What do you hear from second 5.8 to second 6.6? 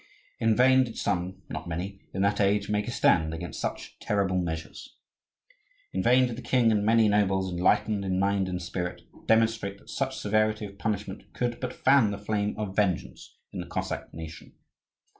In vain did the